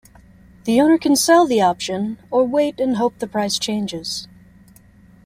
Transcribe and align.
The 0.63 0.81
owner 0.81 0.97
can 0.97 1.15
sell 1.15 1.45
the 1.45 1.61
option, 1.61 2.17
or 2.31 2.43
wait 2.43 2.79
and 2.79 2.97
hope 2.97 3.19
the 3.19 3.27
price 3.27 3.59
changes. 3.59 4.27